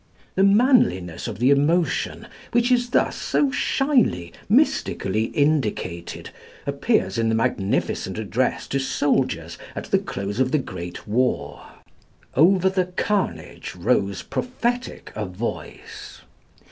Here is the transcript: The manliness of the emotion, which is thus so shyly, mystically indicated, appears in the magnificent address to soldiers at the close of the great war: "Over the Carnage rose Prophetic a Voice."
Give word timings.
The 0.33 0.43
manliness 0.43 1.27
of 1.27 1.37
the 1.37 1.51
emotion, 1.51 2.25
which 2.53 2.71
is 2.71 2.89
thus 2.89 3.15
so 3.15 3.51
shyly, 3.51 4.33
mystically 4.49 5.25
indicated, 5.25 6.31
appears 6.65 7.19
in 7.19 7.29
the 7.29 7.35
magnificent 7.35 8.17
address 8.17 8.65
to 8.69 8.79
soldiers 8.79 9.59
at 9.75 9.91
the 9.91 9.99
close 9.99 10.39
of 10.39 10.51
the 10.51 10.57
great 10.57 11.07
war: 11.07 11.63
"Over 12.33 12.67
the 12.67 12.85
Carnage 12.85 13.75
rose 13.75 14.23
Prophetic 14.23 15.11
a 15.15 15.27
Voice." 15.27 16.21